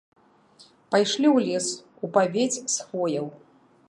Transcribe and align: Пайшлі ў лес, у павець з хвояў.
Пайшлі 0.95 1.27
ў 1.35 1.43
лес, 1.49 1.67
у 2.07 2.09
павець 2.15 2.61
з 2.77 2.89
хвояў. 2.89 3.27